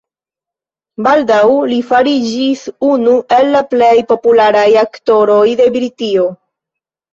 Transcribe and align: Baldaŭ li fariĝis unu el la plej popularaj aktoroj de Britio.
Baldaŭ 1.07 1.41
li 1.73 1.77
fariĝis 1.89 2.63
unu 2.89 3.15
el 3.39 3.53
la 3.57 3.63
plej 3.75 3.93
popularaj 4.15 4.67
aktoroj 4.87 5.39
de 5.63 5.71
Britio. 5.79 6.29